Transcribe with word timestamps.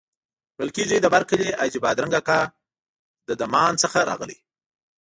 ویل 0.57 0.71
کېږي 0.77 0.97
د 1.01 1.07
برکلي 1.13 1.47
حاجي 1.59 1.79
بادرنګ 1.85 2.13
اکا 2.19 2.39
له 3.27 3.33
دمان 3.41 3.73
څخه 3.83 3.99
راغلی. 4.09 4.37